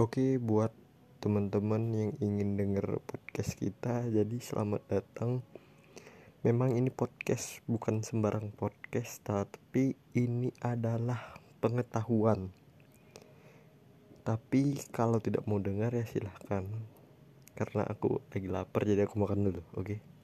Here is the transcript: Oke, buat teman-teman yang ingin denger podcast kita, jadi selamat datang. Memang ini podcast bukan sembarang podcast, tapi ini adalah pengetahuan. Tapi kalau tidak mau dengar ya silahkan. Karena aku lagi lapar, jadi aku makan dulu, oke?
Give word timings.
Oke, 0.00 0.40
buat 0.40 0.72
teman-teman 1.20 1.92
yang 1.92 2.12
ingin 2.24 2.56
denger 2.56 3.04
podcast 3.04 3.52
kita, 3.52 4.08
jadi 4.08 4.32
selamat 4.40 4.80
datang. 4.88 5.44
Memang 6.40 6.72
ini 6.72 6.88
podcast 6.88 7.60
bukan 7.68 8.00
sembarang 8.00 8.48
podcast, 8.56 9.20
tapi 9.20 9.92
ini 10.16 10.56
adalah 10.64 11.36
pengetahuan. 11.60 12.48
Tapi 14.24 14.80
kalau 14.88 15.20
tidak 15.20 15.44
mau 15.44 15.60
dengar 15.60 15.92
ya 15.92 16.08
silahkan. 16.08 16.64
Karena 17.52 17.84
aku 17.84 18.24
lagi 18.32 18.48
lapar, 18.48 18.88
jadi 18.88 19.04
aku 19.04 19.20
makan 19.20 19.52
dulu, 19.52 19.60
oke? 19.76 20.10